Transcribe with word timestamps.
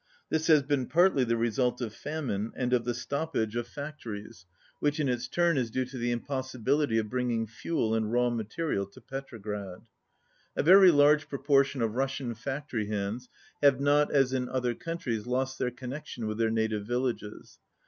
This 0.31 0.47
has 0.47 0.63
been 0.63 0.87
partly 0.87 1.23
the 1.23 1.37
result 1.37 1.79
of 1.79 1.93
famine 1.93 2.53
and 2.55 2.73
of 2.73 2.85
the 2.85 2.93
stoppage 2.95 3.55
of 3.55 3.67
fac 3.67 4.01
13 4.01 4.23
tories, 4.23 4.45
which 4.79 4.99
in 4.99 5.07
its 5.07 5.27
turn 5.27 5.59
is 5.59 5.69
due 5.69 5.85
to 5.85 5.95
the 5.95 6.09
impossibility 6.11 6.97
of 6.97 7.07
bringing 7.07 7.45
fuel 7.45 7.93
and 7.93 8.11
raw 8.11 8.31
material 8.31 8.87
to 8.87 8.99
Petrograd. 8.99 9.81
A 10.55 10.63
very 10.63 10.89
large 10.89 11.29
proportion 11.29 11.83
of 11.83 11.93
Russian 11.93 12.33
factory 12.33 12.87
hands 12.87 13.29
have 13.61 13.79
not, 13.79 14.11
as 14.11 14.33
in 14.33 14.49
other 14.49 14.73
countries, 14.73 15.27
lost 15.27 15.59
their 15.59 15.69
connec 15.69 16.07
tion 16.07 16.25
with 16.25 16.39
their 16.39 16.49
native 16.49 16.87
villages. 16.87 17.59